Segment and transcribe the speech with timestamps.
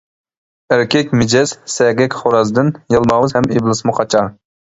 [0.75, 4.35] ئەركەك مىجەز سەگەك خورازدىن يالماۋۇز ھەم ئىبلىسمۇ قاچار.